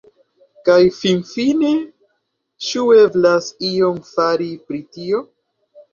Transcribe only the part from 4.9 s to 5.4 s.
tio?